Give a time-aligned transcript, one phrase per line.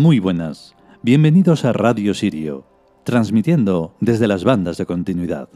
[0.00, 2.64] Muy buenas, bienvenidos a Radio Sirio,
[3.04, 5.50] transmitiendo desde las bandas de continuidad.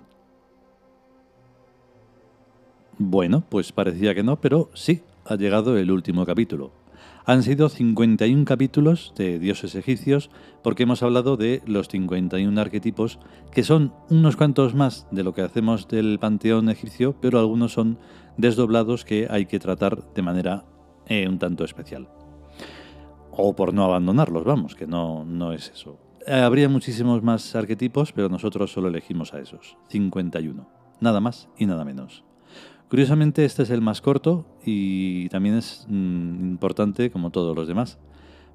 [2.98, 6.72] Bueno, pues parecía que no, pero sí, ha llegado el último capítulo.
[7.24, 10.28] Han sido 51 capítulos de dioses egipcios
[10.62, 13.20] porque hemos hablado de los 51 arquetipos,
[13.50, 17.96] que son unos cuantos más de lo que hacemos del panteón egipcio, pero algunos son
[18.36, 20.66] desdoblados que hay que tratar de manera
[21.06, 22.08] eh, un tanto especial.
[23.36, 25.98] O por no abandonarlos, vamos, que no, no es eso.
[26.26, 30.66] Habría muchísimos más arquetipos, pero nosotros solo elegimos a esos, 51.
[31.00, 32.24] Nada más y nada menos.
[32.88, 37.98] Curiosamente este es el más corto y también es mm, importante como todos los demás,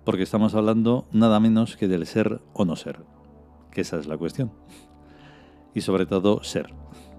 [0.05, 3.00] porque estamos hablando nada menos que del ser o no ser,
[3.72, 4.52] que esa es la cuestión.
[5.73, 6.73] Y sobre todo ser.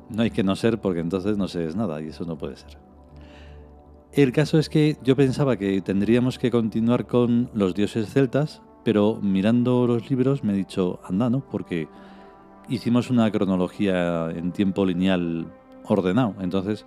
[0.08, 2.56] No hay que no ser porque entonces no se es nada y eso no puede
[2.56, 2.78] ser.
[4.12, 9.20] El caso es que yo pensaba que tendríamos que continuar con los dioses celtas, pero
[9.22, 11.40] mirando los libros me he dicho, anda, ¿no?
[11.48, 11.86] Porque
[12.68, 15.46] hicimos una cronología en tiempo lineal
[15.84, 16.34] ordenado.
[16.40, 16.86] Entonces,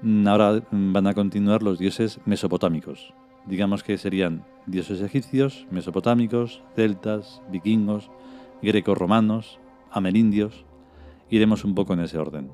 [0.00, 3.12] mm, ahora van a continuar los dioses mesopotámicos.
[3.44, 8.10] Digamos que serían dioses egipcios, mesopotámicos, celtas, vikingos,
[8.62, 9.58] greco-romanos,
[9.90, 10.64] amerindios.
[11.28, 12.50] Iremos un poco en ese orden.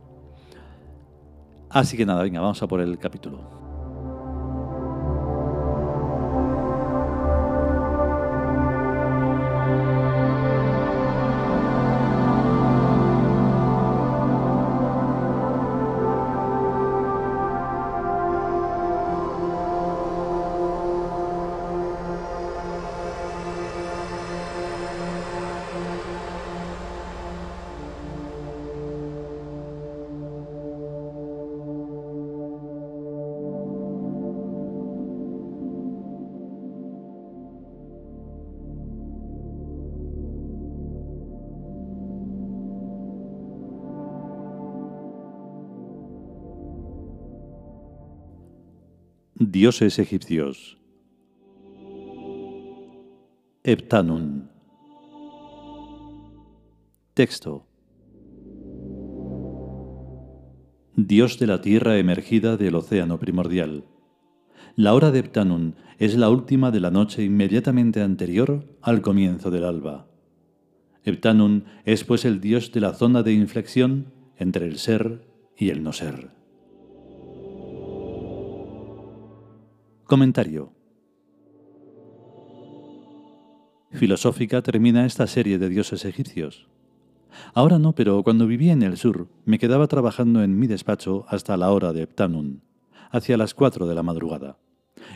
[1.71, 3.66] Así que nada, venga, vamos a por el capítulo.
[49.49, 50.77] Dioses egipcios.
[53.63, 54.51] Eptanun.
[57.15, 57.69] Texto.
[60.97, 63.85] Dios de la tierra emergida del océano primordial.
[64.75, 69.65] La hora de Eptanun es la última de la noche inmediatamente anterior al comienzo del
[69.65, 70.09] alba.
[71.05, 75.25] Eptanun es pues el dios de la zona de inflexión entre el ser
[75.57, 76.36] y el no ser.
[80.07, 80.73] Comentario.
[83.91, 86.69] Filosófica termina esta serie de dioses egipcios.
[87.55, 91.57] Ahora no, pero cuando vivía en el sur, me quedaba trabajando en mi despacho hasta
[91.57, 92.63] la hora de Ptanun,
[93.11, 94.59] hacia las cuatro de la madrugada.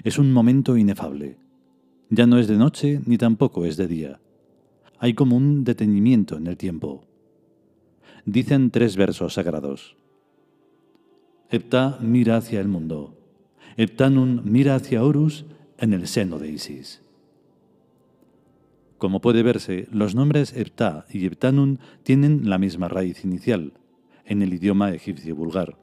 [0.03, 1.39] Es un momento inefable.
[2.09, 4.21] Ya no es de noche ni tampoco es de día.
[4.99, 7.07] Hay como un detenimiento en el tiempo.
[8.25, 9.97] Dicen tres versos sagrados.
[11.49, 13.20] Epta mira hacia el mundo.
[13.77, 15.45] Eptanun mira hacia Horus
[15.79, 17.03] en el seno de Isis.
[18.99, 23.73] Como puede verse, los nombres Epta y Eptanun tienen la misma raíz inicial,
[24.27, 25.79] en el idioma egipcio vulgar,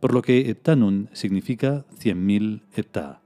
[0.00, 3.22] por lo que Eptanun significa cien mil Epta.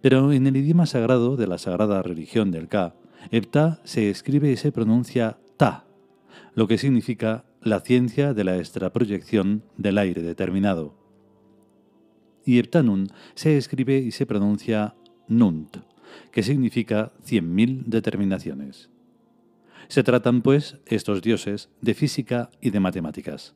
[0.00, 2.94] Pero en el idioma sagrado de la sagrada religión del Ka,
[3.30, 5.84] Epta se escribe y se pronuncia Ta,
[6.54, 10.97] lo que significa la ciencia de la extraproyección del aire determinado
[12.48, 14.94] y Eptanun se escribe y se pronuncia
[15.26, 15.76] Nunt,
[16.32, 18.88] que significa cien mil determinaciones.
[19.88, 23.54] Se tratan, pues, estos dioses de física y de matemáticas.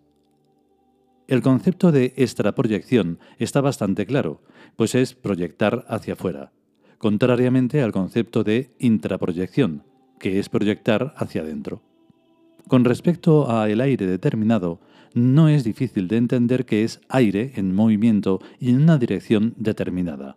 [1.27, 4.43] El concepto de extraproyección está bastante claro,
[4.77, 6.53] pues es proyectar hacia afuera,
[6.99, 9.85] contrariamente al concepto de intraproyección,
[10.19, 11.83] que es proyectar hacia adentro.
[12.69, 14.81] Con respecto a el aire determinado,
[15.15, 20.37] no es difícil de entender que es aire en movimiento y en una dirección determinada.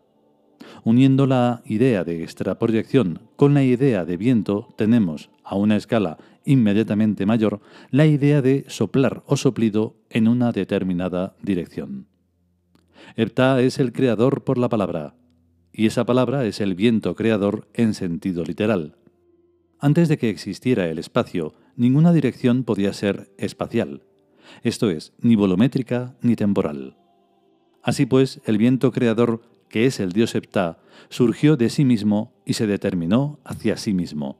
[0.84, 7.26] Uniendo la idea de extraproyección con la idea de viento, tenemos, a una escala inmediatamente
[7.26, 12.08] mayor, la idea de soplar o soplido en una determinada dirección.
[13.16, 15.16] Epta es el creador por la palabra,
[15.74, 18.98] y esa palabra es el viento creador en sentido literal.
[19.80, 24.04] Antes de que existiera el espacio, ninguna dirección podía ser espacial
[24.64, 26.98] esto es, ni volumétrica ni temporal.
[27.84, 32.54] Así pues, el viento creador, que es el dios Heptá, surgió de sí mismo y
[32.54, 34.40] se determinó hacia sí mismo.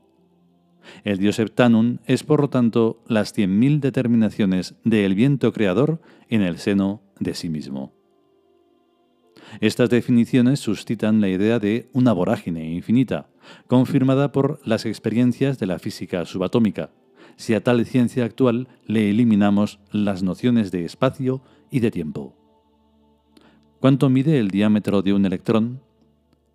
[1.04, 6.42] El dios Heptanun es, por lo tanto, las cien mil determinaciones del viento creador en
[6.42, 7.92] el seno de sí mismo.
[9.60, 13.28] Estas definiciones suscitan la idea de una vorágine infinita,
[13.66, 16.90] confirmada por las experiencias de la física subatómica,
[17.36, 22.34] si a tal ciencia actual le eliminamos las nociones de espacio y de tiempo.
[23.80, 25.82] ¿Cuánto mide el diámetro de un electrón?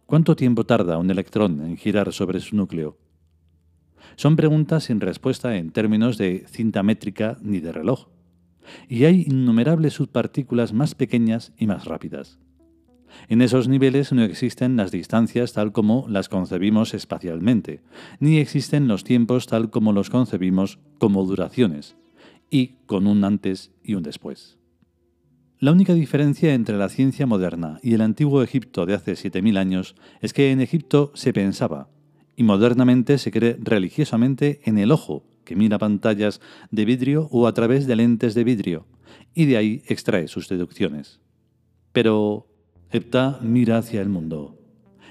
[0.05, 2.97] ¿Cuánto tiempo tarda un electrón en girar sobre su núcleo?
[4.15, 8.07] Son preguntas sin respuesta en términos de cinta métrica ni de reloj.
[8.89, 12.39] Y hay innumerables subpartículas más pequeñas y más rápidas.
[13.27, 17.81] En esos niveles no existen las distancias tal como las concebimos espacialmente,
[18.19, 21.95] ni existen los tiempos tal como los concebimos como duraciones,
[22.49, 24.57] y con un antes y un después.
[25.59, 29.95] La única diferencia entre la ciencia moderna y el antiguo Egipto de hace 7.000 años
[30.19, 31.89] es que en Egipto se pensaba,
[32.35, 36.41] y modernamente se cree religiosamente en el ojo, que mira pantallas
[36.71, 38.87] de vidrio o a través de lentes de vidrio,
[39.35, 41.19] y de ahí extrae sus deducciones.
[41.91, 42.47] Pero
[42.91, 44.57] Heptá mira hacia el mundo.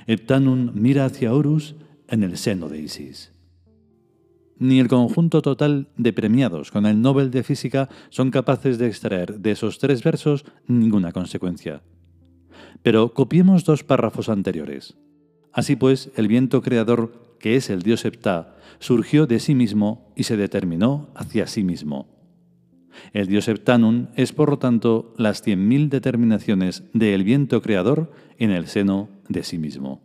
[0.06, 1.76] Heptanun mira hacia Horus
[2.08, 3.32] en el seno de Isis.
[4.58, 9.40] Ni el conjunto total de premiados con el Nobel de Física son capaces de extraer
[9.40, 11.82] de esos tres versos ninguna consecuencia.
[12.82, 14.98] Pero copiemos dos párrafos anteriores.
[15.50, 20.24] Así pues, el viento creador, que es el dios Heptá, surgió de sí mismo y
[20.24, 22.19] se determinó hacia sí mismo.
[23.12, 28.50] El dios Heptanum es, por lo tanto, las cien mil determinaciones del viento creador en
[28.50, 30.02] el seno de sí mismo.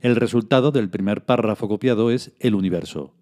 [0.00, 3.14] El resultado del primer párrafo copiado es el universo.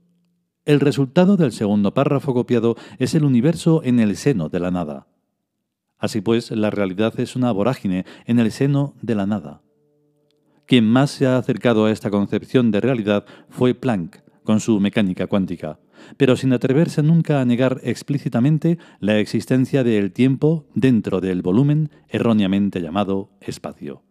[0.64, 5.08] El resultado del segundo párrafo copiado es el universo en el seno de la nada.
[5.98, 9.62] Así pues, la realidad es una vorágine en el seno de la nada.
[10.66, 15.26] Quien más se ha acercado a esta concepción de realidad fue Planck, con su mecánica
[15.26, 15.78] cuántica,
[16.16, 22.80] pero sin atreverse nunca a negar explícitamente la existencia del tiempo dentro del volumen erróneamente
[22.80, 24.02] llamado espacio.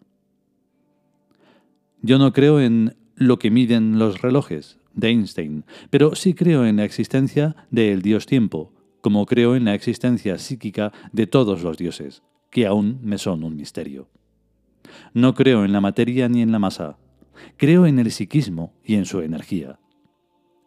[2.02, 6.78] Yo no creo en lo que miden los relojes de Einstein, pero sí creo en
[6.78, 12.24] la existencia del dios tiempo, como creo en la existencia psíquica de todos los dioses,
[12.50, 14.10] que aún me son un misterio.
[15.14, 16.98] No creo en la materia ni en la masa,
[17.58, 19.80] creo en el psiquismo y en su energía.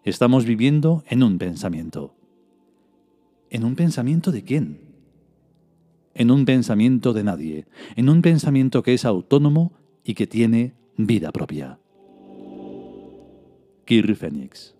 [0.04, 2.14] Estamos viviendo en un pensamiento.
[3.48, 4.80] ¿En un pensamiento de quién?
[6.12, 7.66] En un pensamiento de nadie,
[7.96, 9.72] en un pensamiento que es autónomo
[10.04, 11.78] y que tiene vida propia.
[13.86, 14.74] Kirry Phoenix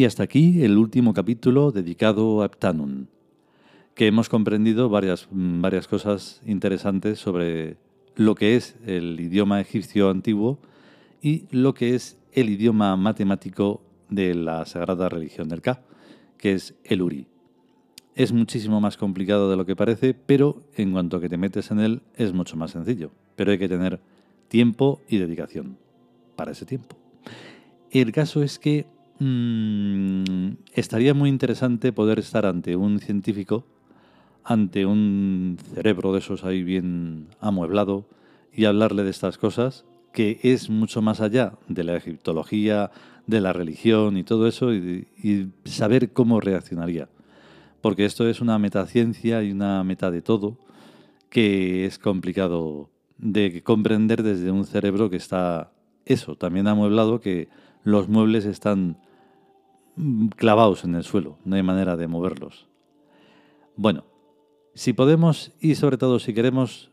[0.00, 3.10] Y hasta aquí el último capítulo dedicado a Ptanun,
[3.94, 7.76] que hemos comprendido varias, mm, varias cosas interesantes sobre
[8.16, 10.58] lo que es el idioma egipcio antiguo
[11.20, 15.82] y lo que es el idioma matemático de la sagrada religión del Ka,
[16.38, 17.26] que es el Uri.
[18.14, 21.78] Es muchísimo más complicado de lo que parece, pero en cuanto que te metes en
[21.78, 23.10] él es mucho más sencillo.
[23.36, 24.00] Pero hay que tener
[24.48, 25.76] tiempo y dedicación
[26.36, 26.96] para ese tiempo.
[27.90, 28.86] El caso es que
[29.22, 33.66] Mm, estaría muy interesante poder estar ante un científico,
[34.44, 38.06] ante un cerebro de esos ahí bien amueblado
[38.50, 39.84] y hablarle de estas cosas,
[40.14, 42.90] que es mucho más allá de la egiptología,
[43.26, 47.10] de la religión y todo eso, y, y saber cómo reaccionaría.
[47.82, 50.56] Porque esto es una metaciencia y una meta de todo
[51.28, 55.72] que es complicado de comprender desde un cerebro que está
[56.06, 57.48] eso, también amueblado, que
[57.84, 58.96] los muebles están
[60.36, 62.68] clavados en el suelo, no hay manera de moverlos.
[63.76, 64.04] Bueno,
[64.74, 66.90] si podemos y sobre todo si queremos,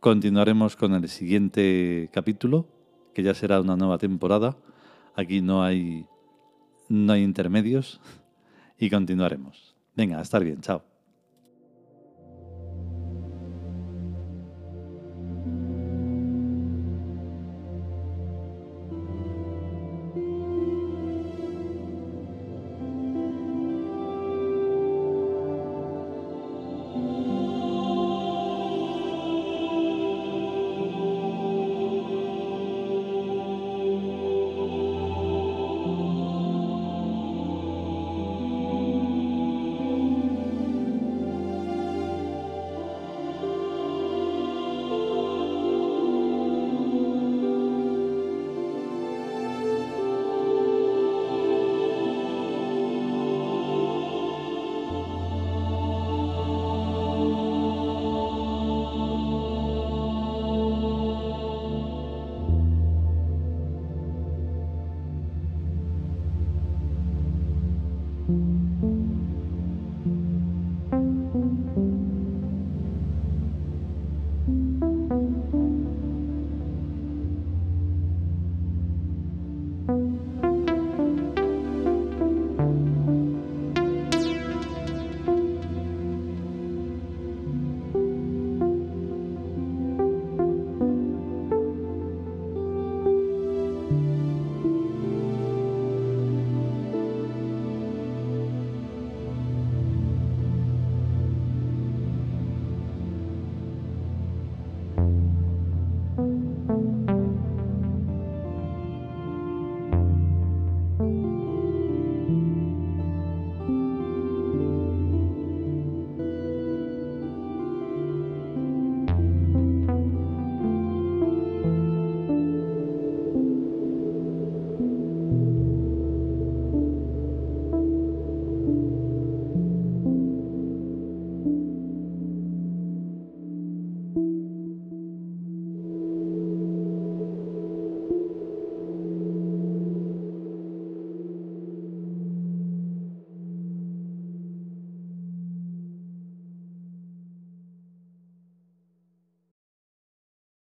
[0.00, 2.66] continuaremos con el siguiente capítulo,
[3.14, 4.56] que ya será una nueva temporada.
[5.14, 6.06] Aquí no hay,
[6.88, 8.00] no hay intermedios
[8.78, 9.74] y continuaremos.
[9.96, 10.87] Venga, a estar bien, chao.